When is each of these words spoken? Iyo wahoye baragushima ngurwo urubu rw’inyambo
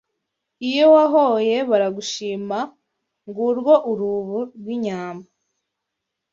Iyo 0.69 0.85
wahoye 0.95 1.55
baragushima 1.69 2.59
ngurwo 3.27 3.73
urubu 3.91 4.37
rw’inyambo 4.59 5.27